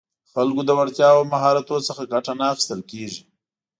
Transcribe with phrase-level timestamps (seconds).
[0.25, 3.21] د خلکو له وړتیاوو او مهارتونو څخه ګټه نه اخیستل کېږي